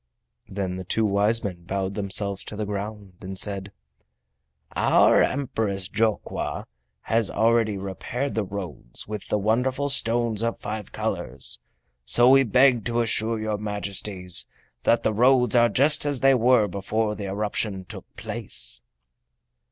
Then 0.49 0.73
the 0.73 0.83
two 0.83 1.05
wise 1.05 1.43
men 1.43 1.61
bowed 1.65 1.93
themselves 1.93 2.43
to 2.45 2.55
the 2.55 2.65
ground 2.65 3.13
and 3.21 3.37
said: 3.37 3.71
"Our 4.75 5.21
Empress 5.21 5.87
Jokwa 5.87 6.65
has 7.01 7.29
already 7.29 7.77
repaired 7.77 8.33
the 8.33 8.41
roads 8.43 9.07
with 9.07 9.27
the 9.27 9.37
wonderful 9.37 9.89
stones 9.89 10.41
of 10.41 10.57
five 10.57 10.91
colors, 10.91 11.59
so 12.03 12.27
we 12.31 12.41
beg 12.41 12.83
to 12.85 13.01
assure 13.01 13.39
your 13.39 13.59
Majesties 13.59 14.47
that 14.85 15.03
the 15.03 15.13
roads 15.13 15.55
are 15.55 15.69
just 15.69 16.03
as 16.07 16.21
they 16.21 16.33
were 16.33 16.67
before 16.67 17.13
the 17.13 17.25
eruption 17.25 17.85
took 17.85 18.05
place." 18.17 18.81